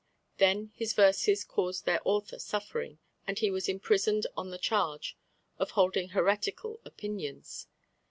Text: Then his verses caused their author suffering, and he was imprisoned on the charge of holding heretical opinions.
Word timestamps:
Then 0.37 0.71
his 0.73 0.93
verses 0.93 1.43
caused 1.43 1.85
their 1.85 1.99
author 2.03 2.39
suffering, 2.39 2.97
and 3.27 3.37
he 3.37 3.51
was 3.51 3.69
imprisoned 3.69 4.25
on 4.35 4.49
the 4.49 4.57
charge 4.57 5.15
of 5.59 5.69
holding 5.77 6.09
heretical 6.09 6.79
opinions. 6.83 7.67